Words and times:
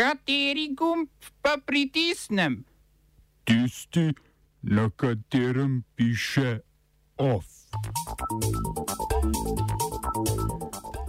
Kateri 0.00 0.72
gumb 0.72 1.08
pa 1.44 1.58
pritisnem? 1.60 2.64
Tisti, 3.44 4.14
na 4.62 4.88
katerem 4.96 5.84
piše 5.94 6.60
OF. 7.16 7.44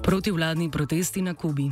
Protivladni 0.04 0.72
protesti 0.72 1.22
na 1.22 1.34
Kubi. 1.34 1.72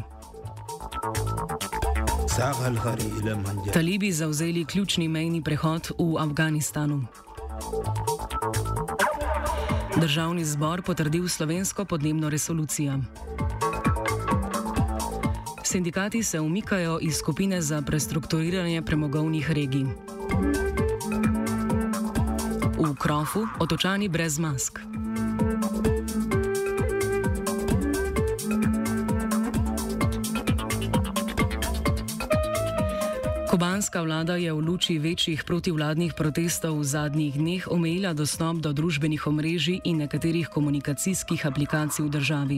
Talibi 3.73 4.11
zauzeli 4.11 4.65
ključni 4.65 5.07
mejni 5.07 5.43
prehod 5.43 5.91
v 5.99 6.15
Afganistanu. 6.19 7.03
Državni 9.99 10.45
zbor 10.45 10.81
potrdil 10.81 11.27
slovensko 11.27 11.85
podnebno 11.85 12.29
resolucijo. 12.29 13.01
Sindikati 15.71 16.23
se 16.23 16.39
umikajo 16.39 16.99
iz 17.01 17.15
skupine 17.15 17.61
za 17.61 17.81
prestrukturiranje 17.81 18.81
premogovnih 18.81 19.51
regij. 19.51 19.85
V 22.79 22.95
krofu 22.99 23.47
otočani 23.59 24.09
brez 24.09 24.39
mask. 24.39 24.79
Kubanska 33.49 34.05
vlada 34.05 34.35
je 34.37 34.53
v 34.53 34.61
luči 34.61 35.01
večjih 35.01 35.41
protivladnih 35.41 36.13
protestov 36.13 36.77
v 36.77 36.85
zadnjih 36.85 37.33
dneh 37.33 37.63
omejila 37.65 38.13
dostop 38.13 38.61
do 38.61 38.69
družbenih 38.69 39.25
omrežij 39.25 39.81
in 39.89 40.05
nekaterih 40.05 40.53
komunikacijskih 40.53 41.41
aplikacij 41.49 42.05
v 42.05 42.09
državi. 42.13 42.57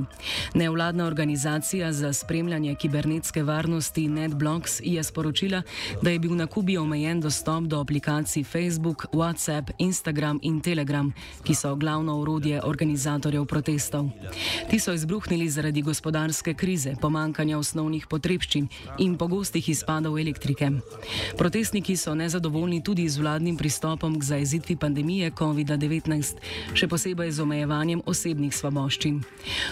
Nevladna 0.52 1.08
organizacija 1.08 1.94
za 1.96 2.12
spremljanje 2.14 2.76
kibernetske 2.76 3.40
varnosti 3.44 4.04
NetBlocks 4.08 4.84
je 4.84 5.00
sporočila, 5.04 5.64
da 6.02 6.12
je 6.12 6.20
bil 6.20 6.36
na 6.36 6.48
Kubi 6.48 6.76
omejen 6.78 7.24
dostop 7.24 7.72
do 7.72 7.80
aplikacij 7.80 8.44
Facebook, 8.44 9.06
WhatsApp, 9.16 9.72
Instagram 9.80 10.44
in 10.44 10.60
Telegram, 10.60 11.14
ki 11.44 11.56
so 11.56 11.72
glavno 11.76 12.20
urodje 12.20 12.60
organizatorjev 12.64 13.46
protestov. 13.46 14.12
Ti 14.68 14.80
so 14.80 14.92
izbruhnili 14.92 15.48
zaradi 15.50 15.82
gospodarske 15.82 16.54
krize, 16.54 17.00
pomankanja 17.02 17.58
osnovnih 17.58 18.08
potrebščin 18.12 18.68
in 19.00 19.16
pogostih 19.16 19.70
izpadov 19.70 20.20
elektrike. 20.20 20.81
Protestniki 21.38 21.98
so 21.98 22.16
nezadovoljni 22.16 22.84
tudi 22.84 23.10
z 23.10 23.18
vladnim 23.18 23.58
pristopom 23.58 24.20
k 24.20 24.24
zaezitvi 24.24 24.76
pandemije 24.76 25.32
COVID-19, 25.32 26.36
še 26.74 26.88
posebej 26.88 27.32
z 27.32 27.40
omejevanjem 27.42 28.02
osebnih 28.06 28.56
svoboščin. 28.56 29.22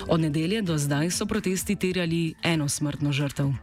Od 0.08 0.20
nedelje 0.20 0.62
do 0.62 0.78
zdaj 0.78 1.12
so 1.12 1.26
protesti 1.26 1.76
terjali 1.76 2.34
eno 2.44 2.70
smrtno 2.70 3.12
žrtev. 3.12 3.54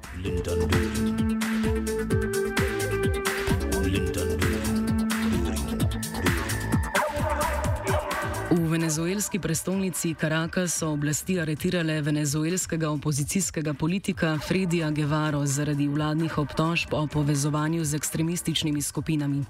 Linton. 8.57 8.67
venezuelski 8.71 9.39
prestolnici 9.39 10.15
Caracas 10.15 10.75
so 10.75 10.89
oblasti 10.89 11.41
aretirale 11.41 12.03
venezuelskega 12.03 12.91
opozicijskega 12.91 13.75
politika 13.75 14.39
Fredija 14.39 14.91
Guevaro 14.91 15.47
zaradi 15.47 15.89
vladnih 15.89 16.39
obtožb 16.39 16.95
o 16.95 17.07
povezovanju 17.07 17.85
z 17.85 17.95
ekstremističnimi 17.95 18.83
skupinami. 18.83 19.45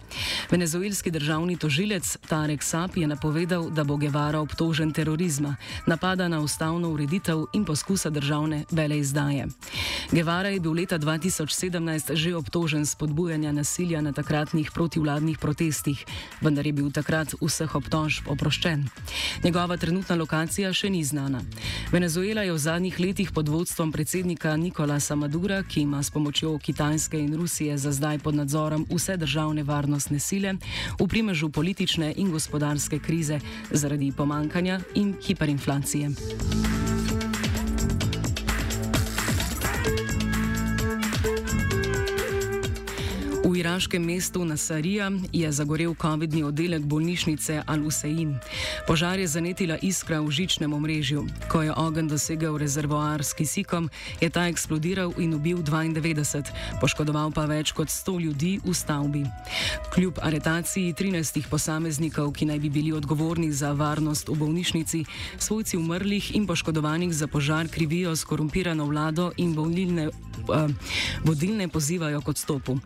Venezuelski 0.50 1.10
državni 1.10 1.56
tožilec 1.56 2.16
Tarek 2.28 2.62
Sap 2.62 2.96
je 2.96 3.06
napovedal, 3.06 3.70
da 3.70 3.84
bo 3.84 3.96
Guevaro 3.96 4.40
obtožen 4.40 4.92
terorizma, 4.92 5.56
napada 5.86 6.28
na 6.28 6.40
ustavno 6.40 6.90
ureditev 6.90 7.44
in 7.52 7.64
poskusa 7.64 8.10
državne 8.10 8.64
veleizdaje. 8.70 9.46
Guevara 10.12 10.48
je 10.48 10.60
bil 10.60 10.72
leta 10.72 10.98
2017 10.98 12.14
že 12.14 12.36
obtožen 12.36 12.86
spodbujanja 12.86 13.52
nasilja 13.52 14.00
na 14.00 14.12
takratnih 14.12 14.70
protivladnih 14.74 15.38
protestih, 15.38 16.04
vendar 16.40 16.66
je 16.66 16.72
bil 16.72 16.90
takrat 16.90 17.34
vseh 17.40 17.74
obtožb 17.74 18.28
oproščen. 18.28 18.95
Njegova 19.44 19.76
trenutna 19.76 20.16
lokacija 20.16 20.72
še 20.72 20.90
ni 20.90 21.04
znana. 21.04 21.42
Venezuela 21.92 22.42
je 22.42 22.52
v 22.52 22.58
zadnjih 22.58 23.00
letih 23.00 23.30
pod 23.32 23.48
vodstvom 23.48 23.92
predsednika 23.92 24.56
Nikolasa 24.56 25.14
Madura, 25.14 25.62
ki 25.62 25.80
ima 25.80 26.02
s 26.02 26.10
pomočjo 26.10 26.58
Kitajske 26.58 27.20
in 27.20 27.34
Rusije 27.36 27.78
za 27.78 27.92
zdaj 27.92 28.18
pod 28.18 28.34
nadzorom 28.34 28.86
vse 28.90 29.16
državne 29.16 29.62
varnostne 29.62 30.18
sile, 30.18 30.56
v 31.00 31.08
primežu 31.08 31.48
politične 31.48 32.12
in 32.16 32.30
gospodarske 32.30 32.98
krize 32.98 33.40
zaradi 33.70 34.12
pomankanja 34.12 34.80
in 34.94 35.14
hiperinflacije. 35.22 36.75
Iraškem 43.66 44.04
mestu 44.04 44.44
Nasarija 44.44 45.10
je 45.32 45.52
zagorel 45.52 45.94
COVID-ni 45.94 46.44
oddelek 46.44 46.82
bolnišnice 46.86 47.62
Al-Usain. 47.66 48.36
Požar 48.86 49.18
je 49.18 49.26
zanetila 49.26 49.74
iskra 49.82 50.20
v 50.20 50.30
žičnem 50.30 50.72
omrežju. 50.72 51.26
Ko 51.50 51.62
je 51.66 51.74
ogenj 51.74 52.06
dosegel 52.08 52.58
rezervoar 52.62 53.24
s 53.24 53.34
kisikom, 53.34 53.90
je 54.20 54.30
ta 54.30 54.46
eksplodiral 54.46 55.10
in 55.18 55.34
ubil 55.34 55.66
92, 55.66 56.46
poškodoval 56.78 57.34
pa 57.34 57.48
več 57.50 57.72
kot 57.74 57.90
100 57.90 58.14
ljudi 58.22 58.52
v 58.62 58.74
stavbi. 58.74 59.24
Kljub 59.90 60.22
aretaciji 60.22 60.94
13 60.94 61.50
posameznikov, 61.50 62.30
ki 62.38 62.46
naj 62.46 62.62
bi 62.62 62.70
bili 62.70 62.94
odgovorni 62.94 63.50
za 63.50 63.72
varnost 63.74 64.30
v 64.30 64.38
bolnišnici, 64.46 65.02
svojci 65.42 65.74
umrlih 65.76 66.36
in 66.38 66.46
poškodovanih 66.46 67.10
za 67.10 67.26
požar 67.26 67.66
krivijo 67.66 68.14
skorumpirano 68.16 68.86
vlado 68.86 69.32
in 69.36 69.58
bolnilne, 69.58 70.06
uh, 70.06 70.70
vodilne 71.26 71.66
pozivajo 71.68 72.22
k 72.22 72.28
odstopu. 72.28 72.78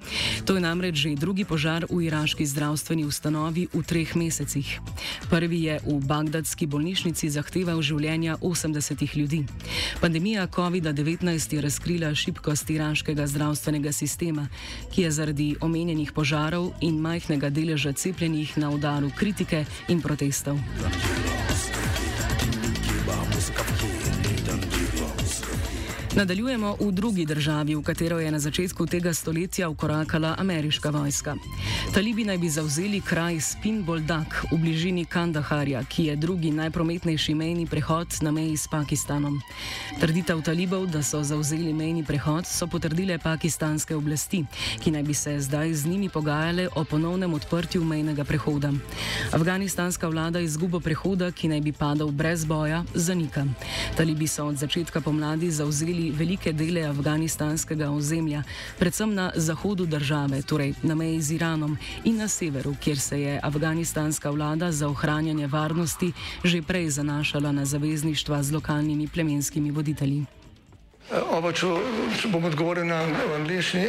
To 0.48 0.56
je 0.56 0.69
namreč 0.70 0.94
že 1.02 1.18
drugi 1.18 1.42
požar 1.42 1.82
v 1.90 2.06
iraški 2.06 2.46
zdravstveni 2.46 3.02
ustanovi 3.02 3.66
v 3.74 3.82
treh 3.82 4.14
mesecih. 4.14 4.78
Prvi 5.26 5.58
je 5.66 5.74
v 5.82 5.98
bagdadski 6.06 6.70
bolnišnici 6.70 7.26
zahteval 7.26 7.82
življenja 7.82 8.38
80 8.38 9.02
ljudi. 9.18 9.42
Pandemija 9.98 10.46
COVID-19 10.46 11.26
je 11.56 11.60
razkrila 11.60 12.14
šibkost 12.14 12.70
iraškega 12.70 13.26
zdravstvenega 13.26 13.92
sistema, 13.92 14.46
ki 14.94 15.08
je 15.08 15.10
zaradi 15.10 15.48
omenjenih 15.60 16.14
požarov 16.14 16.70
in 16.80 17.02
majhnega 17.02 17.50
deleža 17.50 17.92
cepljenih 17.92 18.58
na 18.62 18.70
udaru 18.70 19.10
kritike 19.18 19.64
in 19.88 19.98
protestov. 19.98 20.60
Nadaljujemo 26.20 26.76
v 26.80 26.92
drugi 26.92 27.24
državi, 27.24 27.74
v 27.74 27.82
katero 27.82 28.18
je 28.20 28.30
na 28.30 28.38
začetku 28.38 28.86
tega 28.86 29.14
stoletja 29.14 29.68
ukorakala 29.68 30.34
ameriška 30.38 30.90
vojska. 30.90 31.36
Talibi 31.94 32.24
naj 32.28 32.38
bi 32.38 32.48
zavzeli 32.48 33.00
kraj 33.00 33.40
Spin 33.40 33.80
Boldak 33.84 34.44
v 34.52 34.58
bližini 34.60 35.04
Kandaharja, 35.08 35.80
ki 35.88 36.04
je 36.04 36.16
drugi 36.16 36.50
najprometnejši 36.52 37.34
mejni 37.34 37.64
prehod 37.66 38.20
na 38.20 38.30
meji 38.36 38.56
s 38.56 38.68
Pakistanom. 38.68 39.40
Trditev 40.00 40.42
talibov, 40.44 40.86
da 40.92 41.00
so 41.02 41.22
zavzeli 41.24 41.72
mejni 41.72 42.04
prehod, 42.04 42.44
so 42.44 42.68
potrdile 42.68 43.16
pakistanske 43.18 43.96
oblasti, 43.96 44.44
ki 44.84 44.90
naj 44.92 45.02
bi 45.02 45.14
se 45.14 45.40
zdaj 45.40 45.72
z 45.74 45.86
njimi 45.86 46.08
pogajale 46.12 46.68
o 46.76 46.84
ponovnem 46.84 47.32
odprtju 47.34 47.84
mejnega 47.84 48.24
prehoda. 48.24 48.72
Afganistanska 49.32 50.08
vlada 50.08 50.40
izgubo 50.40 50.80
prehoda, 50.80 51.32
ki 51.32 51.48
naj 51.48 51.60
bi 51.60 51.72
padal 51.72 52.12
brez 52.12 52.44
boja, 52.44 52.84
zanika. 52.94 53.46
Talibi 53.96 54.28
so 54.28 54.44
od 54.52 54.60
začetka 54.60 55.00
pomladi 55.00 55.50
zavzeli 55.50 56.09
zauzeli 56.10 56.18
velike 56.18 56.52
dele 56.52 56.82
afganistanskega 56.88 57.90
ozemlja, 57.90 58.42
predvsem 58.78 59.14
na 59.14 59.32
zahodu 59.34 59.86
države, 59.86 60.42
torej 60.42 60.74
na 60.82 60.94
meji 60.94 61.22
z 61.22 61.34
Iranom 61.34 61.78
in 62.04 62.16
na 62.16 62.28
severu, 62.28 62.74
kjer 62.80 62.98
se 62.98 63.20
je 63.20 63.40
afganistanska 63.42 64.30
vlada 64.30 64.72
za 64.72 64.88
ohranjanje 64.88 65.46
varnosti 65.46 66.12
že 66.44 66.62
prej 66.62 66.90
zanašala 66.90 67.52
na 67.52 67.64
zavezništva 67.64 68.42
z 68.42 68.52
lokalnimi 68.52 69.08
plemenskimi 69.08 69.70
voditelji. 69.70 70.24
Oba, 71.30 71.52
če, 71.52 71.66
če 72.20 72.28
bom 72.28 72.44
odgovoril 72.44 72.86
na 72.86 73.02
angliški. 73.34 73.88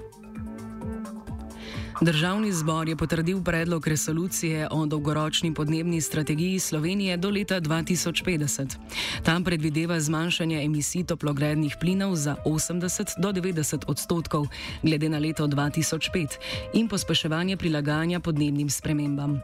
Državni 2.01 2.51
zbor 2.51 2.89
je 2.89 2.95
potrdil 2.95 3.43
predlog 3.43 3.87
resolucije 3.87 4.67
o 4.71 4.85
dolgoročni 4.85 5.53
podnebni 5.53 6.01
strategiji 6.01 6.59
Slovenije 6.59 7.17
do 7.17 7.29
leta 7.29 7.61
2050. 7.61 8.75
Tam 9.23 9.43
predvideva 9.43 9.99
zmanjšanje 9.99 10.63
emisij 10.65 11.03
toplogrednih 11.03 11.75
plinov 11.79 12.15
za 12.15 12.35
80 12.45 13.19
do 13.21 13.31
90 13.31 13.83
odstotkov 13.87 14.47
glede 14.83 15.09
na 15.09 15.19
leto 15.19 15.47
2005 15.47 16.27
in 16.73 16.87
pospeševanje 16.87 17.57
prilagajanja 17.57 18.19
podnebnim 18.19 18.69
spremembam. 18.69 19.41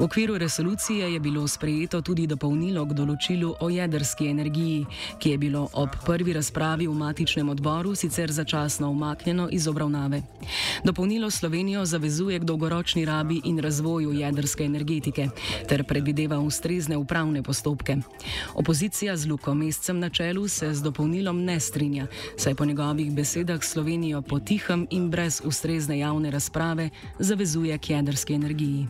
V 0.00 0.04
okviru 0.04 0.38
resolucije 0.38 1.12
je 1.12 1.20
bilo 1.20 1.48
sprejeto 1.48 2.02
tudi 2.02 2.26
dopolnilo 2.26 2.84
k 2.84 2.92
določilu 2.92 3.54
o 3.60 3.70
jedrski 3.70 4.28
energiji, 4.28 4.86
ki 5.18 5.30
je 5.30 5.38
bilo 5.38 5.68
ob 5.72 5.88
prvi 6.06 6.32
razpravi 6.32 6.86
v 6.86 6.94
matičnem 6.94 7.48
odboru 7.48 7.94
sicer 7.94 8.32
začasno 8.32 8.90
umaknjeno 8.90 9.48
iz 9.52 9.68
obravnave. 9.68 10.22
Dopolnilo 10.84 11.30
Slovenijo 11.30 11.93
zavezuje 11.94 12.38
k 12.38 12.44
dolgoročni 12.44 13.04
rabi 13.04 13.40
in 13.44 13.58
razvoju 13.58 14.12
jedrske 14.12 14.64
energetike 14.64 15.28
ter 15.68 15.84
predvideva 15.84 16.40
ustrezne 16.42 16.96
upravne 16.96 17.42
postopke. 17.42 17.96
Opozicija 18.54 19.16
z 19.16 19.30
Luko 19.30 19.54
Mescem 19.54 19.98
na 19.98 20.10
čelu 20.10 20.48
se 20.48 20.74
z 20.74 20.82
dopolnilom 20.82 21.44
ne 21.44 21.60
strinja, 21.60 22.06
saj 22.36 22.54
po 22.54 22.64
njegovih 22.64 23.12
besedah 23.12 23.62
Slovenijo 23.62 24.22
potihem 24.22 24.86
in 24.90 25.10
brez 25.10 25.40
ustrezne 25.44 25.98
javne 25.98 26.30
razprave 26.30 26.90
zavezuje 27.18 27.78
k 27.78 27.90
jedrski 27.90 28.34
energiji. 28.34 28.86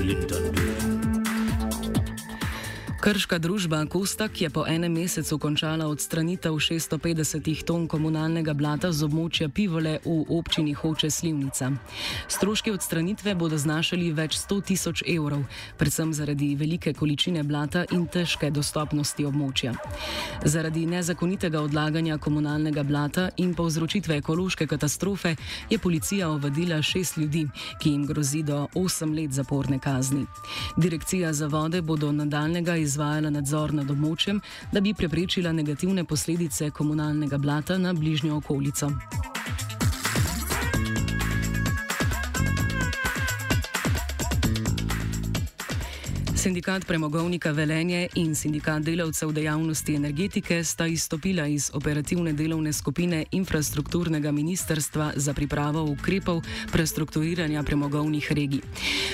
Lindon. 0.00 0.69
Krška 3.00 3.38
družba 3.40 3.86
Kostak 3.88 4.40
je 4.40 4.50
po 4.52 4.66
enem 4.68 4.92
mesecu 4.92 5.38
končala 5.40 5.88
odstranitev 5.88 6.52
650 6.52 7.64
ton 7.64 7.86
komunalnega 7.88 8.52
blata 8.52 8.92
z 8.92 9.08
območja 9.08 9.48
Pivole 9.48 10.04
v 10.04 10.28
občini 10.28 10.74
Hoče 10.76 11.08
Slivnica. 11.08 11.70
Stroški 12.28 12.68
odstranitve 12.76 13.32
bodo 13.34 13.56
znašali 13.56 14.12
več 14.12 14.36
100 14.36 14.58
tisoč 14.68 15.02
evrov, 15.08 15.46
predvsem 15.80 16.12
zaradi 16.12 16.50
velike 16.60 16.92
količine 16.92 17.40
blata 17.40 17.86
in 17.88 18.04
težke 18.04 18.50
dostopnosti 18.52 19.24
območja. 19.24 19.72
Zaradi 20.44 20.84
nezakonitega 20.84 21.64
odlaganja 21.64 22.20
komunalnega 22.20 22.84
blata 22.84 23.30
in 23.40 23.56
povzročitve 23.56 24.20
ekološke 24.20 24.68
katastrofe 24.68 25.32
je 25.72 25.80
policija 25.80 26.28
ovadila 26.28 26.82
šest 26.82 27.16
ljudi, 27.16 27.46
ki 27.80 27.96
jim 27.96 28.04
grozi 28.04 28.44
do 28.44 28.68
8 28.76 29.16
let 29.16 29.32
zaporne 29.32 29.80
kazni. 29.80 30.26
Direkcija 30.76 31.32
za 31.32 31.48
vode 31.48 31.80
bodo 31.80 32.12
nadaljnega 32.12 32.76
izvajanja 32.76 32.89
izvajala 32.90 33.30
nadzor 33.30 33.74
nad 33.74 33.90
območjem, 33.90 34.40
da 34.72 34.82
bi 34.82 34.94
preprečila 34.94 35.54
negativne 35.54 36.04
posledice 36.04 36.70
komunalnega 36.74 37.38
blata 37.38 37.78
na 37.78 37.94
bližnjo 37.94 38.42
okolico. 38.42 38.90
Sindikat 46.40 46.86
premogovnika 46.88 47.50
Velenje 47.52 48.08
in 48.16 48.34
sindikat 48.34 48.82
delavcev 48.82 49.32
dejavnosti 49.32 49.94
energetike 49.94 50.64
sta 50.64 50.86
izstopila 50.86 51.46
iz 51.46 51.70
operativne 51.74 52.32
delovne 52.32 52.72
skupine 52.72 53.24
infrastrukturnega 53.32 54.32
ministrstva 54.32 55.10
za 55.16 55.34
pripravo 55.34 55.82
ukrepov 55.84 56.40
prestrukturiranja 56.72 57.62
premogovnih 57.62 58.32
regij. 58.32 58.60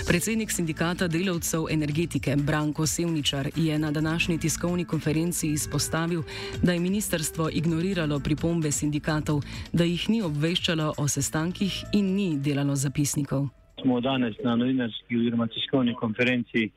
Predsednik 0.08 0.50
sindikata 0.50 1.08
delavcev 1.08 1.67
energetike 1.70 2.37
Branko 2.37 2.87
Sevničar 2.87 3.50
je 3.56 3.79
na 3.79 3.90
današnji 3.90 4.38
tiskovni 4.38 4.84
konferenci 4.84 5.49
izpostavil, 5.49 6.22
da 6.62 6.72
je 6.72 6.81
ministrstvo 6.81 7.50
ignoriralo 7.52 8.20
pripombe 8.20 8.70
sindikatov, 8.70 9.43
da 9.72 9.84
jih 9.84 10.08
ni 10.11 10.22
obveščalo 10.22 10.94
o 10.99 11.08
sestankih 11.08 11.84
in 11.93 12.14
ni 12.14 12.38
delalo 12.38 12.76
zapisnikov. 12.76 13.49
Smo 13.82 14.00
danes 14.00 14.34
na 14.44 14.56
novinarski 14.56 15.17
oziroma 15.17 15.46
tiskovni 15.46 15.94
konferenci 15.94 16.70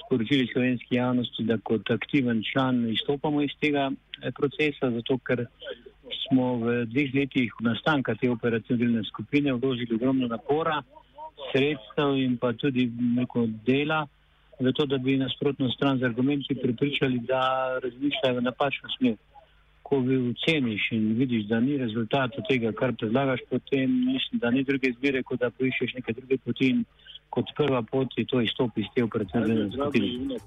sporočili 0.00 0.48
slovenski 0.52 0.94
javnosti, 0.94 1.44
da 1.44 1.58
kot 1.58 1.90
aktiven 1.90 2.42
član 2.52 2.88
izstopamo 2.90 3.42
iz 3.42 3.50
tega 3.60 3.90
eh, 3.90 4.30
procesa, 4.30 4.90
zato 4.90 5.18
ker 5.18 5.46
smo 6.26 6.56
v 6.62 6.84
dveh 6.86 7.14
letih 7.14 7.52
nastanka 7.60 8.14
te 8.14 8.30
operativne 8.30 9.04
skupine 9.04 9.52
vložili 9.52 9.94
ogromno 9.94 10.28
napora, 10.28 10.82
sredstev 11.50 12.16
in 12.16 12.36
pa 12.36 12.52
tudi 12.52 12.86
neko 13.16 13.46
dela, 13.66 14.06
zato 14.60 14.86
da 14.86 14.98
bi 14.98 15.16
nasprotno 15.16 15.70
stran 15.70 15.98
z 15.98 16.04
argumenti 16.04 16.54
pripričali, 16.54 17.18
da 17.18 17.42
razmišljajo 17.82 18.38
v 18.38 18.42
napačno 18.42 18.88
smer. 18.98 19.16
Ko 19.82 19.98
vi 20.00 20.16
oceniš 20.30 20.88
in 20.92 21.12
vidiš, 21.18 21.44
da 21.44 21.60
ni 21.60 21.76
rezultata 21.76 22.42
tega, 22.48 22.72
kar 22.72 22.94
predlagaš, 22.96 23.40
potem 23.50 23.90
mislim, 24.06 24.40
da 24.40 24.50
ni 24.50 24.64
druge 24.64 24.88
izbire, 24.88 25.22
kot 25.22 25.40
da 25.40 25.50
poiščeš 25.50 25.94
neke 25.94 26.12
druge 26.12 26.38
poti 26.44 26.70
in 26.70 26.84
kot 27.32 27.54
prva 27.56 27.82
pot 27.82 28.12
je 28.16 28.26
to 28.28 28.40
izstop 28.44 28.76
iz 28.78 28.92
te 28.94 29.04
operacijske 29.04 29.70
skupine. 29.72 30.38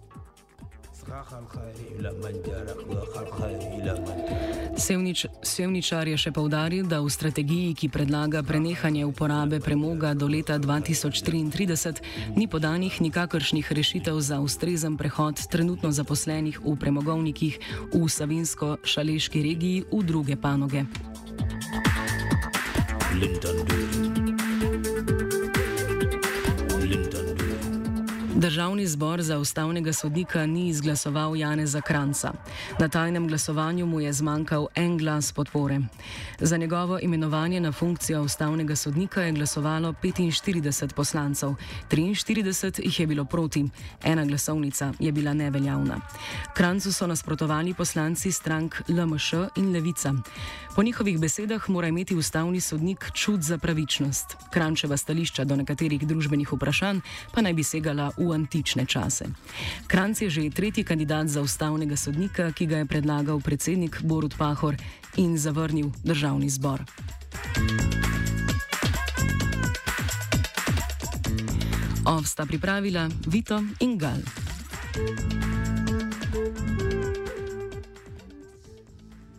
Sevnič, 4.75 5.25
Sevničar 5.45 6.09
je 6.09 6.17
še 6.17 6.31
povdaril, 6.33 6.89
da 6.89 6.97
v 7.05 7.11
strategiji, 7.13 7.75
ki 7.77 7.93
predlaga 7.93 8.41
prenehanje 8.41 9.05
uporabe 9.05 9.61
premoga 9.61 10.15
do 10.17 10.25
leta 10.25 10.57
2033, 10.57 12.01
ni 12.33 12.49
podanih 12.49 12.97
nikakršnih 12.97 13.69
rešitev 13.69 14.17
za 14.17 14.41
ustrezen 14.41 14.97
prehod 14.97 15.45
trenutno 15.45 15.93
zaposlenih 15.93 16.57
v 16.65 16.73
premogovnikih 16.73 17.61
v 17.93 18.01
Savinsko-Šaleški 18.09 19.45
regiji 19.45 19.85
v 19.93 20.01
druge 20.01 20.35
panoge. 20.41 20.89
Lindon. 23.13 24.04
Državni 28.45 28.87
zbor 28.87 29.21
za 29.21 29.39
ustavnega 29.39 29.93
sodnika 29.93 30.45
ni 30.45 30.67
izglasoval 30.67 31.35
Janeza 31.35 31.81
Kranca. 31.81 32.33
Na 32.79 32.87
tajnem 32.89 33.27
glasovanju 33.27 33.85
mu 33.85 34.01
je 34.01 34.13
zmanjkal 34.13 34.67
en 34.75 34.97
glas 34.97 35.31
podpore. 35.31 35.79
Za 36.39 36.57
njegovo 36.57 36.99
imenovanje 37.01 37.59
na 37.59 37.71
funkcijo 37.71 38.21
ustavnega 38.21 38.75
sodnika 38.75 39.21
je 39.21 39.31
glasovalo 39.31 39.93
45 40.03 40.93
poslancev, 40.93 41.49
43 41.89 42.81
jih 42.83 42.99
je 42.99 43.07
bilo 43.07 43.25
proti, 43.25 43.65
ena 44.03 44.25
glasovnica 44.25 44.93
je 44.99 45.11
bila 45.11 45.33
neveljavna. 45.33 46.01
Krancu 46.53 46.93
so 46.93 47.07
nasprotovali 47.07 47.73
poslanci 47.73 48.31
strank 48.31 48.75
LMŠ 48.89 49.33
in 49.55 49.73
Levica. 49.73 50.13
Po 50.75 50.83
njihovih 50.83 51.19
besedah 51.19 51.69
mora 51.69 51.87
imeti 51.87 52.15
ustavni 52.15 52.61
sodnik 52.61 53.11
čut 53.13 53.41
za 53.41 53.57
pravičnost. 53.57 54.37
Krančeva 54.51 54.97
stališča 54.97 55.43
do 55.43 55.55
nekaterih 55.55 56.07
družbenih 56.07 56.53
vprašanj 56.53 56.99
pa 57.31 57.41
naj 57.41 57.53
bi 57.53 57.63
segala 57.63 58.11
v 58.17 58.34
antične 58.35 58.85
čase. 58.85 59.25
Kranc 59.87 60.21
je 60.21 60.29
že 60.29 60.49
tretji 60.49 60.83
kandidat 60.83 61.27
za 61.27 61.41
ustavnega 61.41 61.95
sodnika, 61.95 62.51
ki 62.51 62.65
ga 62.65 62.77
je 62.77 62.85
predlagal 62.85 63.39
predsednik 63.39 64.01
Borut 64.03 64.37
Pahor 64.37 64.75
in 65.17 65.37
zavrnil 65.37 65.91
državni 66.03 66.49
zbor. 66.49 66.83
Ovsta 72.05 72.45
pripravila 72.45 73.09
Vito 73.27 73.63
in 73.79 73.97
Gal. 73.97 74.21
thank 74.95 75.43
you 75.43 75.54